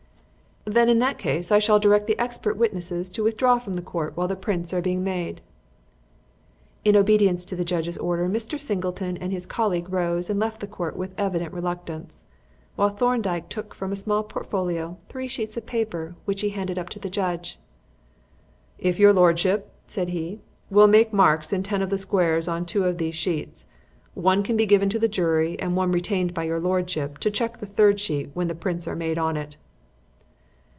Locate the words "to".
3.09-3.23, 7.45-7.55, 16.89-16.99, 24.89-24.99, 27.17-27.31